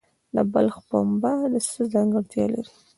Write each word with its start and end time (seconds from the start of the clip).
د 0.35 0.37
بلخ 0.53 0.75
پنبه 0.87 1.33
څه 1.71 1.81
ځانګړتیا 1.93 2.45
لري؟ 2.53 2.73